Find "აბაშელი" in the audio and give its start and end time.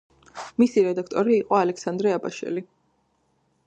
2.19-2.69